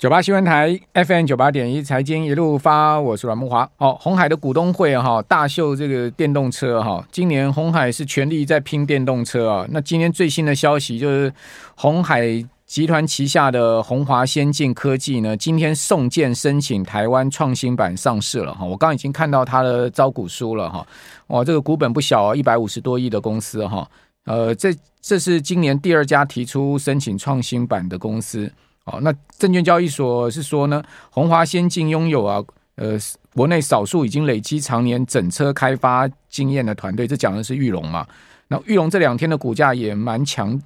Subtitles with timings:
[0.00, 3.70] 九八新闻台 FM 九八点一财经一路发，我是阮木华。
[3.76, 9.66] 哦，红海的股东会哈大秀这个电动车哈，今年红海是全力在拼电动车啊。
[9.68, 11.30] 那今天最新的消息就是，
[11.74, 12.22] 红海
[12.64, 18.64] 集团旗下的红华先进科技呢，今天送件申请台湾创新板上市了哈。
[18.64, 20.86] 我刚刚已经看到它的招股书了哈。
[21.26, 23.86] 哇，这个股本不小啊，一百五十多亿的公司哈。
[24.24, 28.50] 呃，这这是今年第二家提出申请创新板的公司。
[28.84, 32.42] 哦，那证券交易所是说呢，鸿华先进拥有啊，
[32.76, 32.98] 呃，
[33.34, 38.06] 国内少数已经累积常年整车开发经验的团队，这讲的是裕隆嘛。
[38.48, 40.60] 那裕隆这两天的股价也蛮强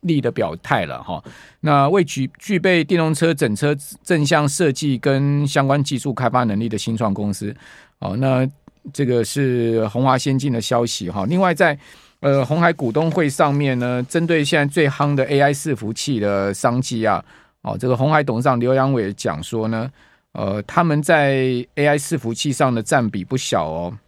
[0.00, 1.22] 力的表态了哈。
[1.60, 7.54] 那为具具备电动车整车正向设计跟相关技术开发能力的新创公司，
[8.00, 8.48] 哦，那
[8.92, 11.24] 这个是鸿华先进的消息哈。
[11.26, 11.78] 另外在
[12.22, 17.22] 呃红海股东会上面呢，针对现在最夯的 AI 伺服器的商机啊。
[17.62, 19.90] 哦，这个红海董事长刘扬伟讲说呢，
[20.32, 21.34] 呃，他们在
[21.76, 23.98] AI 伺服器上的占比不小哦，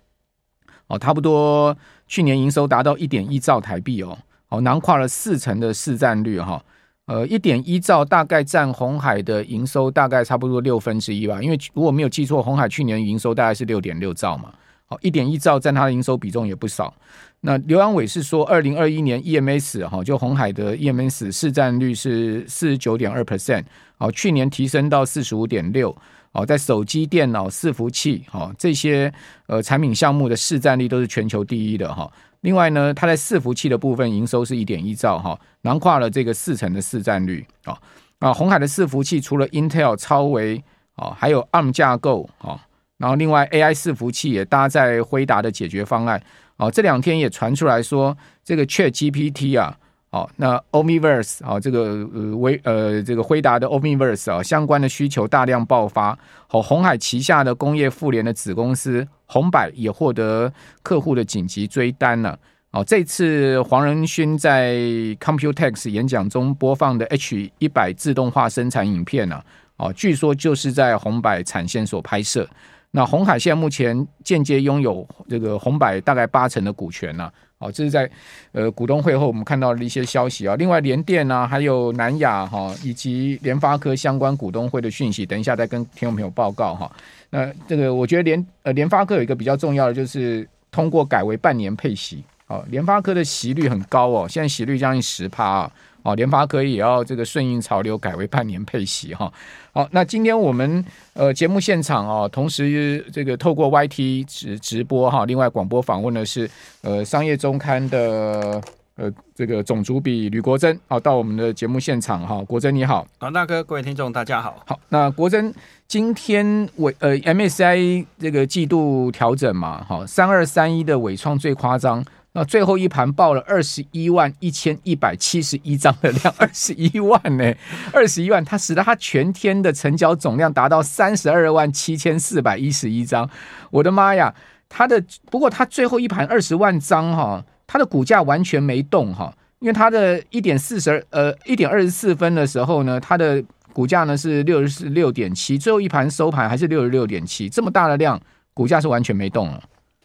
[0.89, 1.77] 哦，差不多
[2.09, 4.19] 去年营收达到一点一兆台币哦，
[4.49, 6.65] 哦，囊括了四成的市占率哈，
[7.07, 14.53] 呃，一点一兆大概占红海的营收大概差不多六分之一吧，因为如果没有记错，红海去年营收大概是六点六兆嘛，
[15.01, 16.93] 一点一兆占它的营收比重也不少。
[17.41, 23.65] 那刘阳伟是说，二零二一年 EMS 哈，就红海的 EMS 市占率是四十九点二 percent，
[23.99, 25.95] 哦，去年提升到四十五点六，
[26.33, 29.13] 哦，在手机、电脑、伺服器，哦，这些
[29.47, 32.11] 呃产品项目的市占率都是全球第一的哈。
[32.41, 37.79] 另外呢，它在伺服器的部分营收是一点一兆哈，囊括了这个四成的市占率啊。
[38.21, 40.63] 啊，红海的伺服器除了 Intel、超微
[40.95, 42.59] 啊，还有 ARM 架构啊，
[43.05, 46.19] 然后另外 AI 伺服器也搭载辉达的解决方案。
[46.57, 49.77] 哦，这两天也传出来说，这个 Chat GPT 啊，
[50.09, 56.19] 哦，那 Omniverse 啊，这个呃微呃这个辉达的 Omniverse 啊，相关的需求大量爆发。
[56.49, 60.51] 哦，鸿海旗下的工业富联的子公司红百也获得
[60.83, 62.39] 客户的紧急追单了。
[62.71, 64.77] 哦，这次黄仁勋在
[65.21, 69.43] Computex 演讲中播放的 H 一百自动化生产影片呢，
[69.77, 72.49] 哦，据说就是在红百产线所拍摄。
[72.97, 78.09] 那红海现在目前间接拥有这个红百大概八成的股权呢、啊，哦，这是在
[78.53, 80.55] 呃股东会后我们看到的一些消息啊。
[80.55, 86.89] 另外联电啊，还有南亚哈，以及联发科相关股东会的讯息，等一下再跟听众朋友报告哈。
[87.31, 95.73] 那这个我觉得联呃联发科有一个比较重要的，就是通过改为半年配息，哦，联发科的息率很高哦，现在息率将近十趴啊。
[96.05, 99.33] 哦，联发科也要这个顺应潮流，改为半年配息哈。
[99.73, 100.85] 好，那今天我们
[101.15, 106.49] 呃节目现场哦，同时这个透过 YT 直直播哈，另外广播访问的是
[106.83, 108.63] 呃商业周刊的
[108.97, 114.63] 呃这个总主笔吕国珍，好，到我们的节目现场哈，国珍你好，阮大哥，各位听众大家好。
[114.67, 115.53] 好，那国珍
[115.89, 122.05] 今天尾呃 MSCI 这个季度调整嘛，哈，三二三一的尾创最夸张。
[122.37, 127.55] 那最后一盘报了二十一万一千一百七十一张的量，二十一万呢，
[127.93, 133.31] 二十一万，它使得它全天的成交总量达到三十二万七千四百一十一张。
[133.71, 134.35] 我的妈呀，
[134.69, 135.01] 它的
[135.31, 143.41] 不过它最后一盘二十万张哈，它的股价完全没动哈，因为它的一点四十呃一点二十四分的时候呢，它的
[143.73, 148.21] 股价呢是六十六点七，最后一盘收盘还是六十六点七，这么大的量，
[148.53, 149.63] 股价是完全没动了。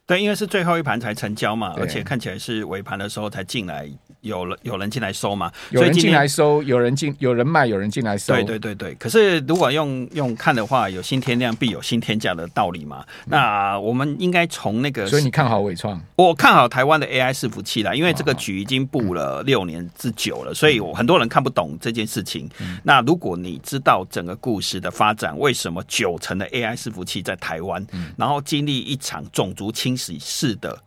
[0.09, 3.87] 对，因为是最后一盘才成交嘛，而且看起来是尾盘的时候才进来，
[4.21, 8.33] 有人有人进来收嘛，有人进来收，有人进，有人卖，有人进来收。
[8.33, 8.93] 对对对对。
[8.95, 13.05] 可是如果用用看的话，有新天量必有新天价的道理嘛。
[13.25, 15.99] 嗯、那我们应该从那个，所以你看好伟创？
[16.15, 22.49] 我看好台湾的 AI 伺服器啦，因为这个局已经布了六年之久了，所以我很多人看不懂这件事情。
[22.59, 30.77] 嗯、那如果你知道整个故事的发展，为什么九成的 AI 伺服器在台湾，嗯、然后经历一场种族清洗式的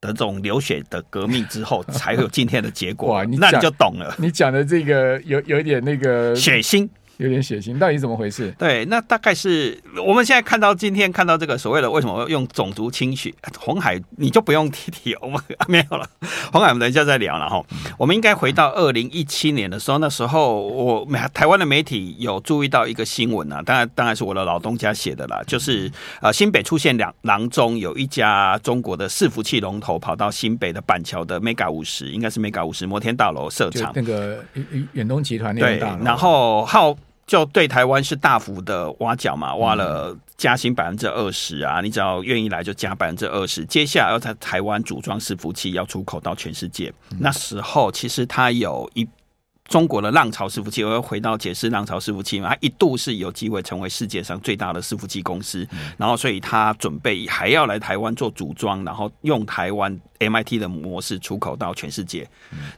[0.00, 3.12] 的这种流血的革命之后，才会有今天的结果。
[3.14, 4.14] 哇，你那你就懂了。
[4.18, 6.88] 你讲的这个有有一点那个血腥。
[7.20, 8.50] 有点血腥，到底怎么回事？
[8.58, 16.08] 对，那大概是我们现在看到今天看到这个所谓的为什么用种族清洗红海，你就不用提提我们没有了。
[16.50, 17.62] 红海我们等一下再聊了哈。
[17.98, 25.92] 我们应该回到二零一七年的时候，那时候我台湾的媒体有注意到一个新闻啊，当然当然是我的老东家写的啦，就是
[26.22, 34.42] 呃新北出现两郎中，有一家中国的伺服器龙头跑到新北的板桥的 Mega 五十，应该是 Mega 五十摩天大楼设厂，那个
[34.92, 36.96] 远东集团那个大楼，然后号。
[37.30, 41.80] 就对台湾是大幅的挖角嘛，挖了加薪百分之二十啊！
[41.80, 43.64] 你只要愿意来就加百分之二十。
[43.66, 46.92] 接下来要在台湾组装伺服器，要出口到全世界。
[47.20, 49.08] 那时候其实他有一
[49.70, 55.64] 中国的浪潮伺服器，我要回到解释浪潮伺服器嘛，它一度是有机会成为世界上最大的伺服器公司，
[55.96, 62.28] 然后所以它准备还要来台湾做组装，然后用台湾 MIT 的模式出口到全世界。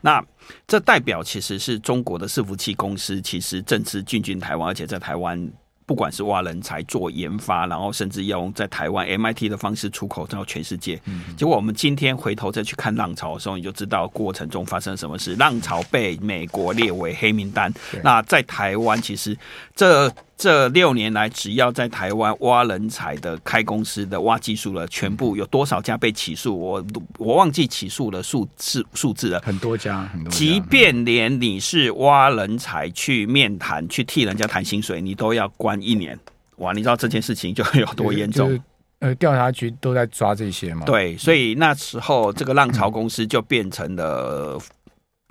[0.03, 0.23] 那
[0.67, 5.51] 这代表其实是中国的伺服器公司其实正式进军台湾，而且在台湾。
[5.87, 11.01] 不管是挖人才做研发，然后甚至要用在台湾 MIT 的方式出口到全世界。
[11.37, 15.35] 结果我们今天回头再去看浪潮的时候，你就知道过程中发生了什么事。
[15.37, 19.37] 浪潮被美国列为黑名单，那在台湾其实
[19.75, 20.13] 这。
[20.43, 26.59] 这六年来，只要在台湾挖人才的、开公司的、挖技术的，全部有多少家被起诉？
[26.59, 26.85] 我
[27.17, 30.37] 我忘记起诉的数字数字了，很多家，很多家。
[30.37, 36.19] 即便连你是挖人才去面谈、去替人家谈薪水，你都要关一年。
[36.57, 38.61] 哇，你知道这件事情就有多严重？
[38.99, 40.85] 呃，调查局都在抓这些嘛。
[40.87, 44.61] 对，所以那时候这个浪潮公司就变成了。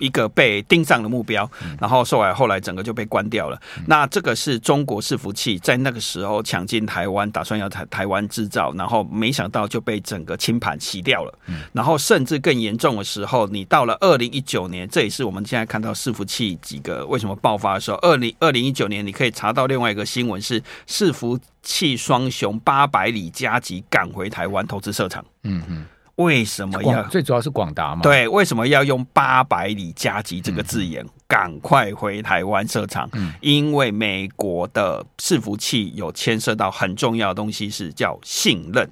[0.02, 1.48] 一个被盯上的目标，
[1.80, 3.60] 然后后来后来整个就被关掉了。
[3.86, 11.32] 那这个是中国伺服器在那个时候抢进台湾，打算要台台湾制造，然后没想到就被整个清盘洗掉了。
[11.72, 17.96] 然后甚至更严重的时候，你到了二零一九年，这也是我们现在看到伺服器几个为什么爆发的时候。
[17.98, 25.24] 二零二零一九年，你可以查到另外一个新闻是伺服器双雄八百里加急赶回台湾投资设厂。
[25.44, 25.86] 嗯嗯。
[26.16, 28.02] 为什么要最主要是广达嘛？
[28.02, 31.04] 对，为什么要用八百里加急这个字眼？
[31.26, 38.88] 赶、嗯、快回台湾设厂，嗯、因为美国的伺服器有牵涉到很重要的东西，是叫信任。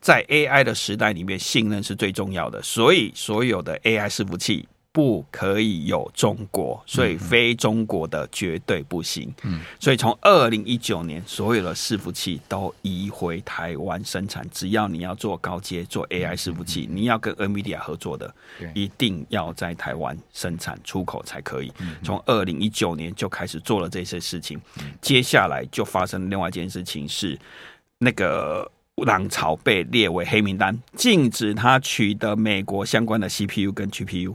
[0.00, 4.68] 在 AI 的时代里面，信任是最重要的，所以所有的 AI 伺服器。
[4.96, 9.30] 不可以有中国，所以非中国的绝对不行。
[9.42, 14.42] 嗯，所以从二零一九年，所有的伺服器都移回台湾生产。
[14.50, 18.34] 只要你要做高阶、做 AI 伺服器，你要跟 NVIDIA 合作的，
[18.72, 21.70] 一定要在台湾生产出口才可以。
[22.02, 24.58] 从二零一九年就开始做了这些事情，
[25.02, 27.38] 接下来就发生另外一件事情是，
[27.98, 28.66] 那个
[29.04, 34.34] 浪潮被列为黑名单，禁止他取得美国相关的 CPU 跟 GPU。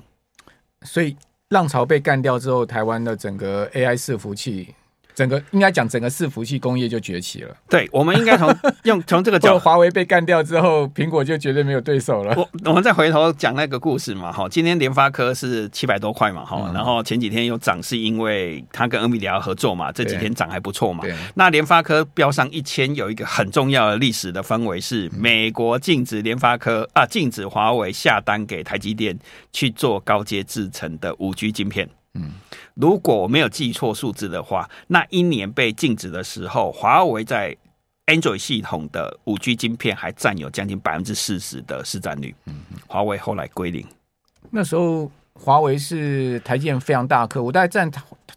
[0.84, 1.16] 所以
[1.50, 4.74] 浪潮被干掉之后，台湾的整个 AI 伺服器。
[5.14, 7.56] 整个应该讲，整个伺服器工业就崛起了。
[7.70, 8.54] 对，我们应该从
[8.84, 12.34] 用 从这个角度，华为被干掉之后，苹果就绝对没有对手了。
[12.36, 21.04] 我我们再回头讲那个故事嘛，哈，今天联发科是七百多块嘛，哈、嗯，然后前几天又涨，是因为它跟 NVIDIA 合作嘛，这几天涨还不错嘛。
[21.36, 29.18] 那联发科标上一千，有一个很重要的历史的氛围是，美国禁止联发科啊，禁止华为下单给台积电
[29.52, 31.88] 去做高阶制程的五 G 晶片。
[32.14, 32.32] 嗯。
[32.74, 37.56] 如果我没有记错数字的话，那一年被禁止的时候，华为在
[38.08, 42.34] Android 系统的五 G 晶片还占有将近百分之四十的市占率。
[42.46, 43.86] 嗯，华为后来归零。
[44.50, 47.90] 那时候华为是台积电非常大客户，大概占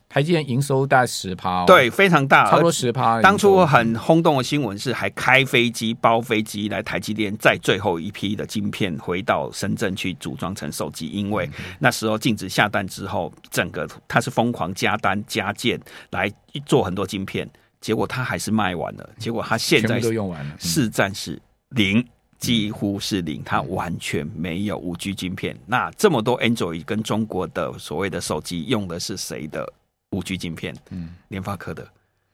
[0.08, 3.20] 台积电营收大概十趴，对，非常大，差不多十趴。
[3.20, 11.08] 当初很轰动的新闻是，还开飞机包飞机来台积电，载最后一批的晶片回到深圳去组装成手机。
[11.08, 11.50] 因为
[11.80, 15.80] 那时候禁止下单之后，整个它是疯狂加单加件
[16.10, 16.30] 来
[16.64, 17.50] 做很多晶片，
[17.80, 19.10] 结果它还是卖完了。
[19.18, 22.06] 结果它现在都用完了，市占是零，
[22.44, 25.56] 几乎是零，它完全没有五 G 晶片。
[25.66, 29.72] 那这么多 Android 跟中国的所谓的手机用的是谁的？
[30.10, 31.84] 五 G 晶片，嗯，联发科的，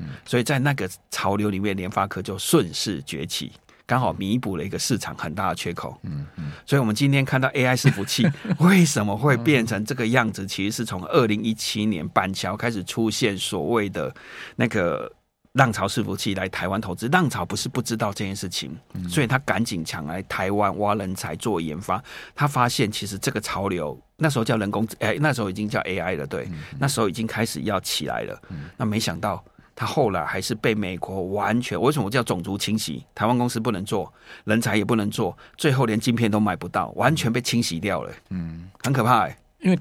[0.01, 3.53] 嗯，所以在那个潮流里面，联发科就顺势崛起，
[3.87, 8.29] 刚好弥补了一个市场很大的缺口，嗯嗯，所以我们今天看到 AI 伺服器
[8.61, 14.15] 为什么会变成这个样子，其实是从二零一七年板桥开始出现所谓的
[14.57, 15.11] 那个。
[15.55, 18.77] 浪潮伺服器来台湾投资，浪潮不是不知道这件事情，
[19.09, 22.03] 所以他赶紧抢来台湾挖人才做研发。
[22.37, 28.41] 他发现其实这个潮流那时候叫人工，哎，那时候已经叫 AI 了，对，那时候已经开始要起来了。
[28.77, 33.05] 那没想到他后来还是被美国完全，为什么叫种族清洗？
[33.13, 34.13] 台湾公司不能做，
[34.45, 38.13] 人才也不能做，最后连晶片都买不到，完全被清洗掉了。
[38.29, 39.29] 嗯，很可怕，
[39.59, 39.79] 因为。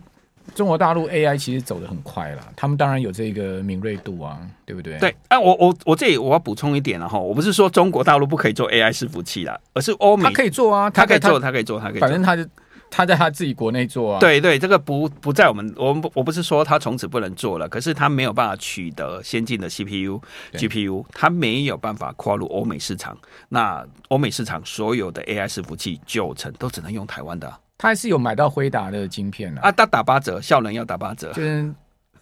[0.56, 4.98] 中国大陆 AI 其实走得很快了，他们当然有这个敏锐度啊，对不对？
[4.98, 12.46] 对，啊，我我我这里我要补充一点了哈，我不是说中国大陆不可以做 AI 伺服器啦，而是欧美他可以做啊，他可以做，他可以做，他可以做，反正他就
[12.92, 14.20] 他在他自己国内做啊。
[14.20, 20.20] 对对，这个不不在我们，我们我不是说他从此不能做了，可是他没有办法取得先进的 CPU、
[20.54, 23.18] GPU，他没有办法跨入欧美市场。
[23.50, 27.54] 那欧美市场所有的 AI 伺服器九成都只能用台湾的。
[27.80, 31.74] 他还是有买到辉达的晶片啊，啊，他打八折，效能要打八折，就是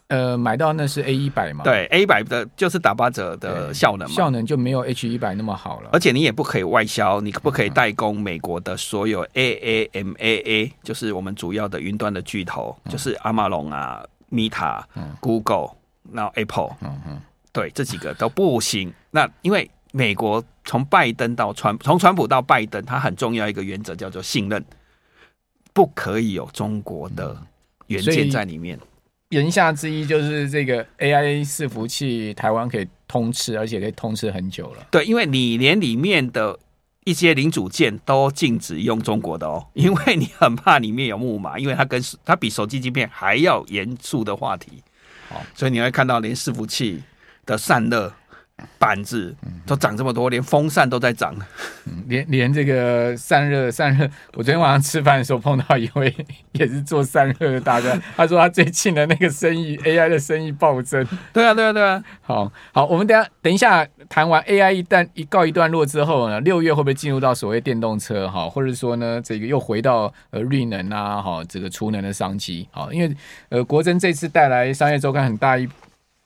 [0.08, 14.02] 呃，买到那是 A 一百嘛，对，A 一百的就是打八折的效能嘛，效能就没有 H 一百那么好了，而且你也不可以外销，你不可以代工美国的所有 AAMAA，就是我们主要的云端的巨头，就是阿玛龙啊。
[14.30, 15.70] Meta、嗯、Google，
[16.12, 17.22] 然后 Apple，嗯嗯，
[17.54, 18.94] 对，这几个都不行。
[19.10, 24.62] 那因为美国从拜登到川，从川普到拜登，他很重要一个原则叫做信任，
[25.78, 27.38] 不可以有中国的
[27.86, 28.80] 元件在里面。
[29.30, 34.88] 言下之意就是这个 AI 伺服器，台湾可以通吃，而且可以通吃很久了。
[34.90, 36.58] 对，因为你连里面的
[37.04, 44.82] 一些零组件都禁止用中国的哦，因为你很怕里面有木马，因为它跟它比手机晶片还要严肃的话题。
[45.30, 47.04] 好，所以你会看到连伺服器
[47.46, 48.12] 的散热。
[48.80, 49.36] 板子
[49.66, 51.36] 都涨这么多，连风扇都在涨，
[51.86, 54.10] 嗯，连连这个散热散热。
[54.34, 56.14] 我昨天晚上吃饭的时候碰到一位
[56.54, 61.06] 也是做散热的大哥，他说他最近的那个生意 AI 的生意暴增。
[61.32, 62.04] 对啊，对啊，对啊。
[62.22, 72.68] 好好，我们等下等一下谈完 AI 一旦一告一段落之后呢，六月会不会进入到所谓电动车哈，或者说呢这个又回到呃绿能啊哈这个储能的商机？
[72.72, 73.16] 好，因为
[73.50, 75.70] 呃国珍这次带来商业周刊很大一。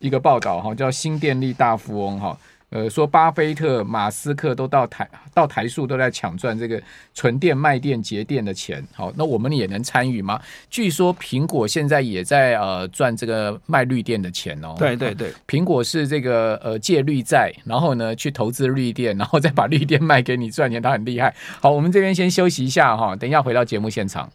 [0.01, 2.37] 一个报道哈，叫新电力大富翁哈，
[2.69, 6.81] 呃，说巴菲特、马斯克都到台到台塑都在抢赚这个
[7.13, 10.41] 纯电卖电节电的钱，好，那我们也能参与吗？
[10.69, 14.75] 据说苹果现在也在呃赚这个卖绿电的钱哦。
[14.79, 21.33] 对对对，苹果是这个呃借绿债，然后呢去投资绿电，然后再把绿电卖给你赚钱，他很厉害。
[21.59, 24.29] 好，我们这边先休息一下哈，等一下回到节目现场。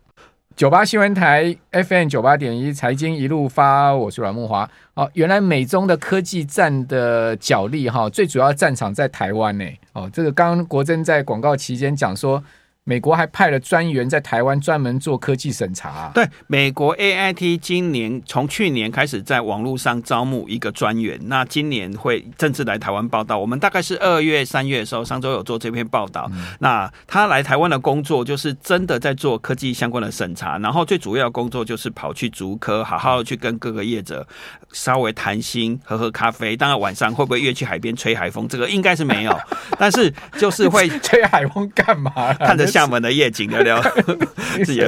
[0.56, 4.66] 九八新闻台 FM 九八点一财经一路发，我是阮木华。
[4.94, 9.64] 哦，原来美中的科技战的角力哈，最主要战场在台湾呢。
[9.92, 12.42] 哦，这个刚刚国珍在广告期间讲说。
[12.88, 16.12] 美国还派了专员在台湾专门做科技审查啊。
[16.14, 23.36] 对，美国 AIT 今年从去年开始在网络上招募一个专员，那今年会正式来台湾报道。
[23.36, 26.30] 我们大概是二月、三月的时候，上周有做这篇报道。
[26.32, 34.24] 嗯、那他来台湾的工作就是真的在做科技相关的审查，然后最主要的工作就是跑去竹科，好好的去跟各个业者
[34.70, 36.56] 稍微谈心，喝喝咖啡。
[36.56, 39.36] 当然晚上会不会约去海边吹海风，这个应该是没有，
[39.76, 42.32] 但是就是会吹海风干嘛？
[42.34, 42.75] 看着。
[42.76, 43.82] 厦门的夜景聊聊，
[44.62, 44.80] 自己，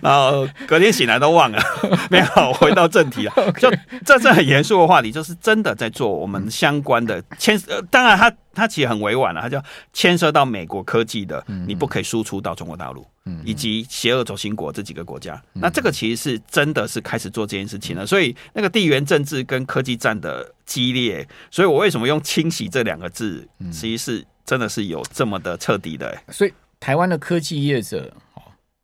[0.00, 1.62] 然后隔天醒来都忘了。
[2.08, 3.70] 没有，回到正题啊， 就
[4.04, 7.60] 这是很严肃的话题，就是真的在做我们相关的牵。
[7.90, 13.06] 当然，他他其实很委婉了，他就牵涉到美国科技的，你不可以输出到中国大陆，
[13.44, 15.40] 以及邪恶轴心国这几个国家。
[15.52, 18.06] 那这个其实是真的是开始做这件事情了。
[18.06, 26.16] 所以那个地缘政治跟科技战的激烈，所以我为什么用清洗这两个字，其实是真的是有这么的彻底的。
[26.30, 26.52] 所以。
[26.80, 28.12] 台湾的科技业者，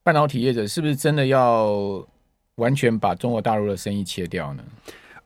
[0.03, 2.05] 半导体业者，是不是真的要
[2.57, 4.63] 完全把中国大陆的生意切掉呢？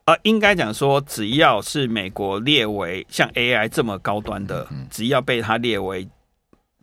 [0.05, 6.09] 呃，应该讲说，只要是美国列为像 AI 这么高端的，嗯、只要被他列为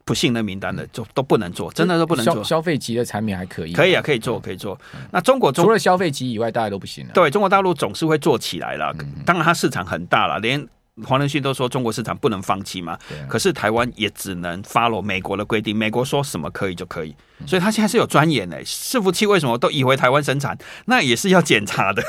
[0.04, 2.44] 不信任名单的，就都不能做，真的都不能做。
[2.44, 4.80] 消费级的产品还可以，可以啊，可以做，可以做。
[5.12, 7.14] 那中国中除了消费级以外，大家都不行了。
[7.14, 10.68] 对，中国大陆总是会做起来了，当然它市场很大了，连。
[11.04, 12.98] 黄仁勋都说中国市场不能放弃嘛，
[13.28, 17.14] 可是台湾也只能 follow 美国的规定，美国说什么可以就可以，
[17.46, 18.64] 所以他现在是有钻研的。
[18.64, 20.58] 伺服器为什么都移回台湾生产？
[20.86, 22.02] 那也是要检查的。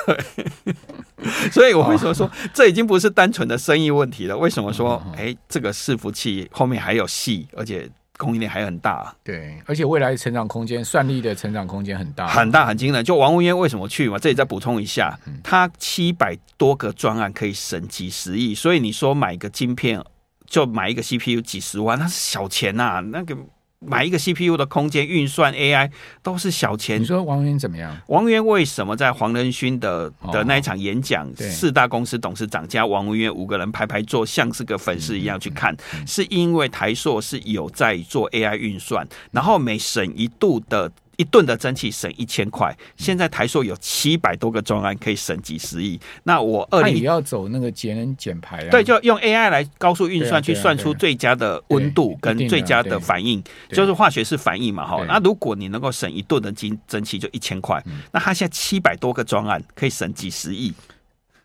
[1.50, 4.37] 所以我为什么说这已经不是单纯的生意问题了？
[4.37, 7.90] 为什么说哎，这个伺服器后面还有戏，而且？
[8.16, 13.04] 供应链还很大，啊，对，而且未来的成长空间，算力的成长空间很大，很大很惊人。
[13.04, 14.18] 就王文渊为什么去嘛？
[14.18, 20.02] 这里再补充一下，他七百多个专案可以省几十亿，所以你说买个晶片
[20.46, 23.37] 就买一个 CPU 几十万，那是小钱呐，啊，那个。
[23.78, 25.90] 买一个 CPU 的空间运算 AI
[26.23, 27.00] 都是小钱。
[27.00, 27.97] 你说王文渊怎么样？
[28.09, 40.90] 王文渊为什么在黄仁勋的的那一场演讲，四大公司董事长加王文渊五个人排排坐，像是个粉丝一样去看，是因为台硕是有在做 AI 运算，然后每省一度的。
[41.16, 45.99] 一吨的蒸汽省一千块，现在台塑有七百多个专案可以省几十亿。
[46.25, 48.70] 那我二零也要走那个节能减排啊？
[48.70, 54.87] 对，就用 AI 来高速运算，去算出最佳的温度跟最佳的反应，就是化学式反应嘛。
[54.87, 57.82] 哈，那如果你能够省一吨的蒸蒸汽，就一千块。
[58.12, 60.73] 那他现在七百多个专案可以省几十亿，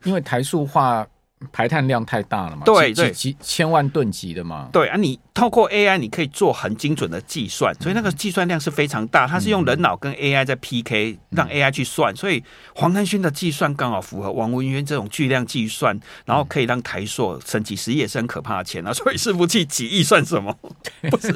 [0.04, 1.08] 因为台塑化。
[1.52, 2.64] 排碳量太大了嘛？
[2.66, 4.70] 对对，几千万吨级的嘛？
[4.72, 9.26] 对啊，你透过 AI，你可以做很精准的计算，所以那个计算量是非常大。
[9.26, 12.16] 它是用人脑跟 AI 在 PK，让 AI 去算。
[12.16, 12.44] 所以
[12.76, 18.94] 黄仁勋的计算刚好符合王文渊这种巨量计算，然后可以让台硕省几十亿也是很可怕的钱啊。
[18.94, 20.56] 所以伺服器几亿算什么？
[21.10, 21.36] 不是，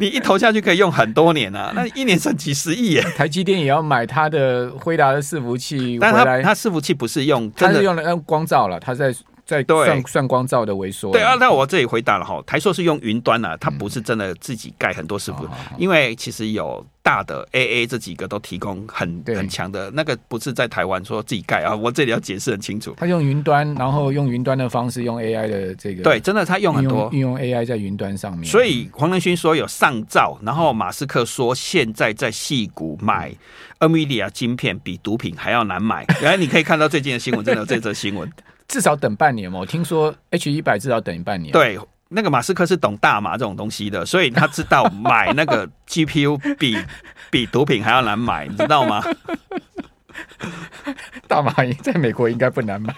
[0.00, 3.02] 你一投下去可以用很多年啊，那一年省几十亿耶。
[3.16, 8.99] 台积电也要买它的辉达的伺服器，但它它伺服器不是用，它是用了光照了，它。
[9.00, 9.12] 在
[9.46, 11.10] 在算算光照的萎缩。
[11.10, 16.86] 对啊，那我这里回答了哈，台硕是用云端啊，它不是真的自己盖很多伺服，因为其实有。
[17.02, 22.94] 大的 AA 这几个都提供很很强的那个，不是在台湾说自己盖啊，我这里要解释很清楚。
[22.98, 28.44] 他用云端，然后用云端的方式，用 AI 的这个，对，真的他用很多运用 AI 在云端上面。
[28.44, 33.32] 所以黄仁勋说有上照，然后马斯克说现在在戏谷买
[33.78, 36.04] NVIDIA 晶片比毒品还要难买。
[36.20, 38.30] 原来你可以看到最近的新闻，真的有这则新闻，
[38.70, 39.58] 至少等半年嘛。
[39.58, 41.52] 我听说 H 一百至少等半年。
[41.52, 41.78] 对。
[42.12, 46.76] 那个马斯克是懂大麻这种东西的，所以他知道买那个 GPU 比
[47.30, 49.00] 比毒品还要难买，你知道吗？
[51.28, 52.92] 大麻在美国应该不难买，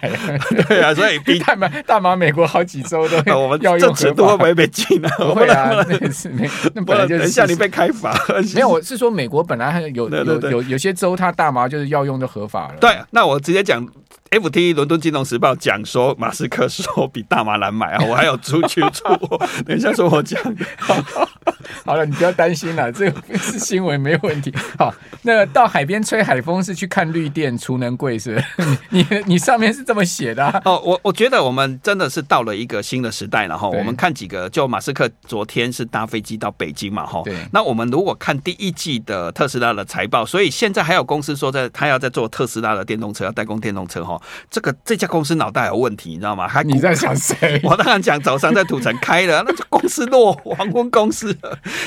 [0.66, 5.10] 对啊，所以比 大麻大麻美国好几周都 我们要用，尺度会不会被禁呢？
[5.18, 7.20] 不会啊，那是没那本来就是。
[7.20, 8.14] 等一下你被开罚？
[8.54, 10.08] 没有，我是说美国本来还有有
[10.50, 12.76] 有有些州，它大麻就是要用就合法了。
[12.80, 13.86] 对，那我直接讲。
[14.32, 18.04] FT 伦敦金融时报讲说，马斯克说比大麻难买啊！
[18.08, 19.04] 我还有出去出，
[19.66, 20.64] 等一下说我讲的。
[21.84, 24.52] 好了，你不要担心了，这个是新闻，没有问题。
[24.78, 28.78] 好，那个到海边吹海风是去看绿电储能柜是，是？
[28.88, 30.80] 你你上面是这么写的、啊、哦。
[30.82, 33.68] 我我觉得我们真的是到了一个新的时代了哈。
[33.68, 37.20] 我们看几个，就马斯克昨天是搭飞机到北京嘛哈。
[37.24, 37.34] 对。
[37.52, 44.20] 那我们如果看第一季的特斯拉的财报，所以现在还有公司说在他要在做特斯拉的电动车，要代工电动车哈。
[44.50, 46.46] 这个这家公司脑袋有问题，你知道吗？
[46.46, 47.60] 还你在想谁？
[47.64, 51.36] 我当然讲早上在土城开了，那这公司落黄昏公司，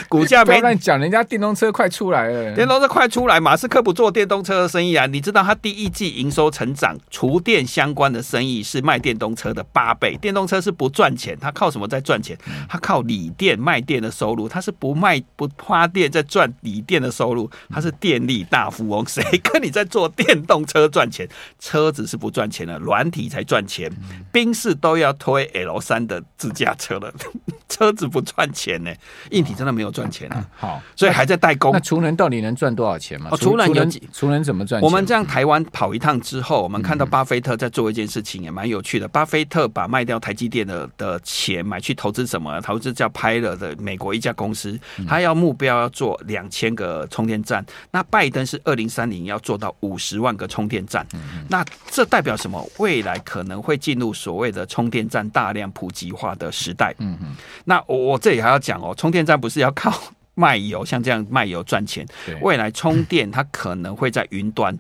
[0.10, 1.00] 股价没乱讲。
[1.00, 5.06] 人家电动车快出来了，电动车快出来，马斯克不做电动车的生意啊？
[5.06, 10.18] 你知道他第一季营收成长，厨电相关的生意是卖电动车的八倍。
[10.18, 12.38] 电动车是不赚钱，他靠什么在赚钱？
[12.68, 19.06] 他靠锂电卖电的收入，他是不卖不花电在赚锂电的收入，他是电力大富翁。
[19.08, 21.28] 谁跟你在做电动车赚钱？
[21.60, 23.92] 车子是不赚钱了，软体才赚钱。
[24.32, 27.14] 宾士都要推 L 三的自驾车了，
[27.70, 28.92] 车子不赚钱呢，
[29.32, 30.46] 硬体真的没有赚钱啊。
[30.56, 31.72] 好，所以还在代工。
[31.72, 33.30] 那储能到底能赚多少钱嘛？
[33.32, 34.02] 哦，储能有几？
[34.12, 34.82] 储能怎么赚？
[34.82, 39.08] 我们这样台湾跑一趟之后，我们看到巴菲特在做一件事情，也蛮有趣的。
[39.08, 42.60] 巴菲特把卖掉台积电的的钱买去投资什么？
[42.62, 47.66] 投资叫 Pilot 的美国一家公司，他要目标要做两千个充电站。
[47.92, 51.06] 那拜登是二零三零要做到五十万个充电站。
[51.50, 52.66] 那这代表什么？
[52.80, 56.96] 未来可能会进入所谓的充电站大量普及化的时代。
[57.00, 57.36] 嗯嗯。
[57.66, 59.92] 那我我这里还要讲哦，充电站不是要靠
[60.34, 62.08] 卖油，像这样卖油赚钱。
[62.42, 64.74] 未来充电它可能会在云端，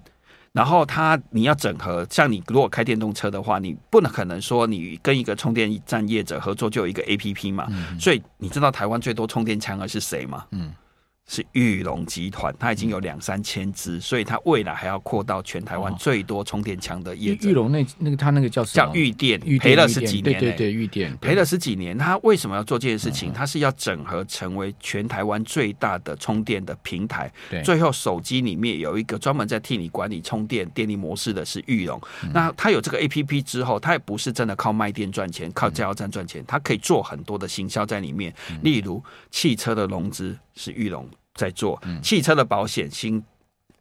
[0.53, 7.67] 然后它你要整合，像你如果开电动车的话，你不能可能说你跟一个充电站业者合作就有一个 APP 嘛。
[7.99, 10.45] 所以你知道台湾最多充电枪的是谁吗？
[10.51, 10.71] 嗯。
[11.27, 17.49] 是玉龙集团，它已经有两三千支，所以它未来还要扩到全台湾最多充电墙的业者。
[17.49, 18.63] 裕隆那那个他那个叫？
[18.63, 21.97] 叫玉电，赔了十几年，对对对，裕电赔了十几年。
[21.97, 23.33] 他为什么要做这件事情？
[23.33, 27.31] 他是要整合成为全台湾最大的充电的平台。
[27.49, 31.99] 对，最后手机里面有一个专门在替你管理充电电力模式的是裕隆。
[32.33, 38.33] 那他有这个 APP 之后，他也不是真的靠卖电赚钱，靠加油站赚钱，他可以做很多的行销在里面。
[38.61, 41.07] 例如汽车的融资是裕隆。
[41.35, 43.23] 在做汽车的保险，新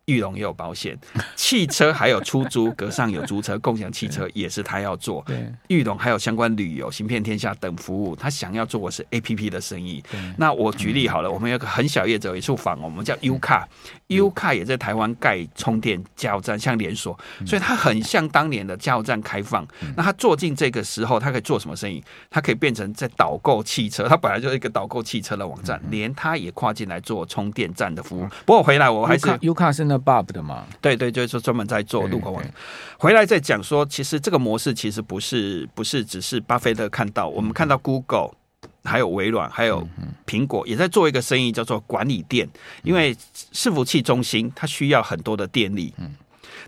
[0.07, 0.99] 裕隆也有保险，
[1.35, 5.23] 汽车还有出租，格上有租车，共享汽车也是他要做。
[5.27, 10.03] 对，裕隆还有相关旅游、行骗天下等服务，他想要做的是 APP 的生意。
[10.37, 13.69] 那我举例好了，我们有个很小业者也出访，我们叫 U 卡。
[14.09, 19.67] U 卡也在台湾盖充电加油站，像连锁，所以它很像当年的加油站开放。
[19.97, 22.05] 那他做进这个时候，他可以做什么生意？
[22.31, 28.29] 他可以变成在导购汽车，他本来就是一个导购汽车的网站，连他也跨进来做充电站的服务。
[28.45, 30.66] 不过回来我还是 U 卡是那 Bob 的嘛？
[30.80, 32.44] 对对，就是专门在做路口网。
[32.98, 38.33] 回来再讲说，其实这个模式其实不是不是只是巴菲特看到，我们看到 Google。
[38.83, 39.87] 还有微软，还有
[40.26, 42.46] 苹果也在做一个生意，叫做管理电。
[42.83, 43.14] 因为
[43.50, 46.14] 伺服器中心它需要很多的电力，嗯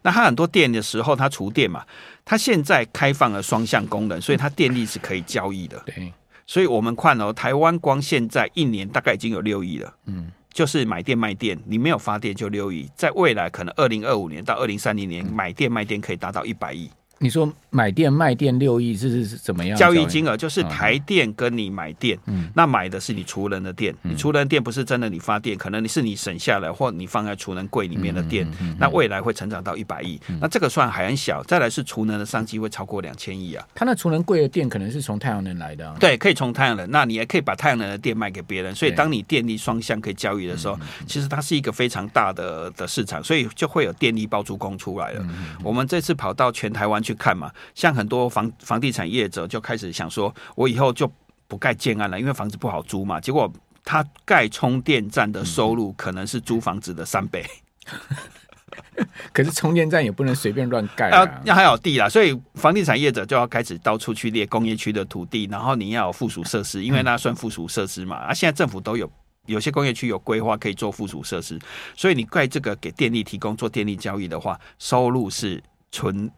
[0.00, 1.84] 那它很多电的时候，它储电嘛，
[2.24, 5.82] 它现在开放了双向功能，所以它电力是可以交易的。
[5.84, 6.10] 对，
[6.46, 16.90] 所以我们看哦，台湾光现在一年大概已经有六亿了，嗯，就是买电卖电，你没有发电就六亿，在未来可能二零二五年到二零三零年买电卖电可以达到一百亿。
[17.18, 19.76] 你说买电卖电六亿，这是怎么样？
[19.78, 28.46] 交易金额就是台电跟你买电，嗯，那买的是你储能的电，你储能电不是真的你发电，可能你是你省下来或你放在储能柜里面的电，
[28.78, 33.66] 那未来会成长到一百亿，那这个算还很小，再来是储能的商机会超过两千亿啊。
[33.74, 45.24] 它那储能柜的电可能是从太阳能来的，对，可以从太阳能，那你也可以把太阳能的电卖给别人，所以当你电力双向可以交易的时候，其实它是一个非常大的的市场，所以就会有电力包租公出来了。
[45.64, 47.50] 我们这次跑到全台湾去看嘛。
[47.74, 51.10] 像很多房房地产业者就开始想说，我以后就
[51.46, 53.20] 不盖建案了，因为房子不好租嘛。
[53.20, 53.50] 结果
[53.84, 57.44] 他盖充电站的收入可能是租房子的三倍。
[59.32, 68.16] 可是充电站也不能随便乱盖啊，要还有地啦，所以房地产业者就要开始到处去列工业区的土地，然后你要有附属设施，因为那算附属设施嘛。
[68.16, 69.10] 啊，现在政府都有，
[69.46, 71.58] 有些工业区有规划可以做附属设施，
[71.94, 76.30] 所以你盖这个给电力提供做电力交易的话，收入是纯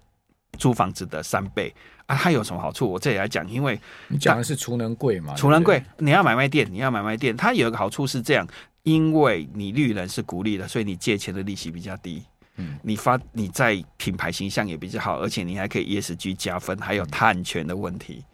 [0.57, 1.75] 租房子的三倍
[2.07, 2.17] 啊。
[2.17, 2.89] 它有什么好处？
[2.89, 8.47] 我这里来讲，因为你讲的是储能柜嘛，储能柜，你要买卖店，你要买卖店，它有一个好处是这样。
[8.85, 12.23] 因为你绿人是鼓励的，所以你借钱的利息比较低。
[12.57, 18.25] 嗯，你发你在品牌形象也比较好，而且你还可以 ESG 加分，还有碳权的问题。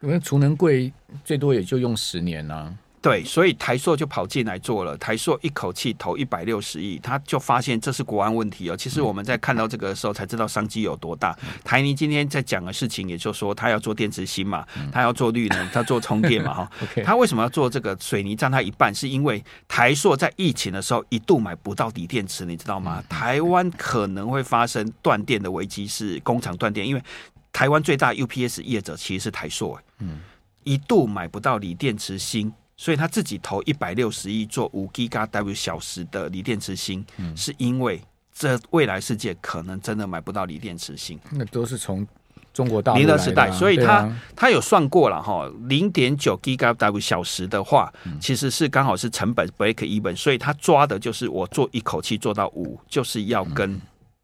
[0.00, 0.90] 因为储能柜，
[1.24, 2.74] 最多也就用十年呢、啊。
[3.02, 4.94] 对，所以台硕就跑进来做了。
[4.98, 8.76] 台硕一口气投一百六十亿，他就发现这是国安问题哦。
[8.76, 11.34] 其实我们在看到这个的时候，才知道商机有多大。
[11.64, 16.70] 台泥今天在讲的事情，也就是说，他要做电池芯嘛，他要做绿能，他做充电嘛，哈。
[17.02, 17.96] 他为什么要做这个？
[17.98, 23.02] 水泥占他一半，是因为台硕在疫情的时候一度买不到锂电池，你知道吗？
[23.08, 27.02] 台湾可能会发生断电的危机，是工厂断电，因为
[27.50, 30.20] 台湾最大 UPS 业者其实是台硕，嗯，
[30.64, 32.52] 一度买不到锂电池芯。
[32.80, 38.00] 所以他自己投一百六十亿做五 GW 小时的锂电池芯，嗯，是因为
[38.32, 41.20] 这未来世界可能真的买不到锂电池芯。
[41.30, 42.08] 那都是从
[42.54, 53.78] 中国大陆、啊、宁德时代，所以他、啊、他有算过了哈，零点九 GW 小时的话，其实是刚好是成本 break even，所以他抓的就是我做一口气做到五，就是要跟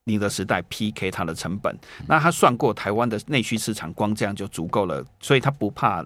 [0.04, 1.78] 宁德时代 PK 它的成本。
[2.08, 6.02] 那他算过台湾的内需市场，光这样就足够了，所以他不怕。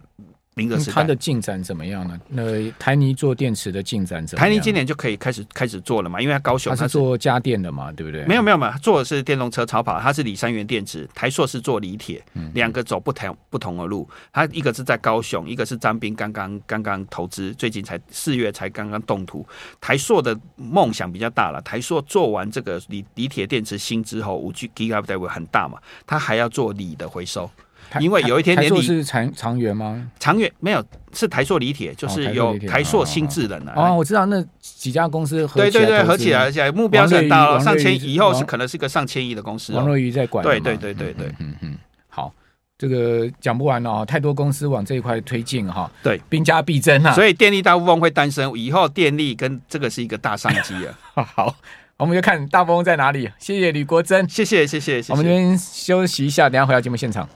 [0.69, 2.19] 它的进展怎么样呢？
[2.29, 4.49] 那台泥做电池的进展怎么样？
[4.49, 6.21] 台泥今年就可以开始开始做了嘛？
[6.21, 8.25] 因为它高雄它是做家电的嘛，对不对？
[8.27, 11.09] 没有没有没有，做的是电动车超跑，它是锂三元电池。
[11.15, 12.23] 台硕是做锂铁，
[12.55, 14.09] 两个走不同不同的路。
[14.33, 19.47] 它一个是在高雄，一个是张斌刚刚刚刚投资，最近才四月才刚刚动土。
[19.81, 21.61] 台硕的梦想比较大了。
[21.63, 27.51] 台硕做完这个锂锂铁电池芯之后，五 G GW 很大嘛，它还要做锂的回收。
[27.99, 30.09] 因为有一天年底是长长源吗？
[30.21, 33.73] 长源没有，是台塑锂铁，就是有台塑新智能的。
[33.75, 39.73] 哦，我知道那几家公司合对对对合起来，而且目标是很大，上千以后是可能是个上千亿的公司。
[39.73, 40.45] 王若愚在管。
[40.45, 41.77] 对对对对对，嗯嗯，
[42.09, 42.33] 好，
[42.79, 45.91] 这个讲不完哦，太多公司往这一块推进哈。
[46.03, 47.13] 对，兵家必争啊。
[47.13, 50.75] 所以电力大富翁会诞生，以后电力跟这个是一个大商机
[51.15, 51.25] 啊。
[51.35, 51.55] 好，
[51.97, 53.29] 我们就看大富翁在哪里。
[53.39, 55.13] 谢谢吕国珍，谢谢谢谢谢谢。
[55.13, 57.29] 我们先休息一下，等下回到节目现场。